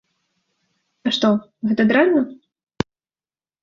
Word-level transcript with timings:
А 1.05 1.15
што, 1.19 1.31
гэта 1.69 1.81
дрэнна? 1.93 2.21